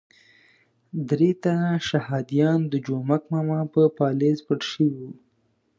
درې 1.09 1.29
تنه 1.43 1.71
شهادیان 1.89 2.59
د 2.67 2.73
جومک 2.85 3.23
ماما 3.33 3.59
په 3.73 3.81
پالیز 3.99 4.37
پټ 4.47 4.59
شوي 4.71 4.91
وو. 4.99 5.11